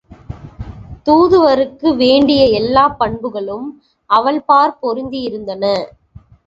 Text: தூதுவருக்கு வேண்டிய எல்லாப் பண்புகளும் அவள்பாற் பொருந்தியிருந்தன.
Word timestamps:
தூதுவருக்கு 1.05 1.95
வேண்டிய 1.95 2.45
எல்லாப் 2.45 2.97
பண்புகளும் 2.99 3.67
அவள்பாற் 4.09 4.77
பொருந்தியிருந்தன. 4.81 5.65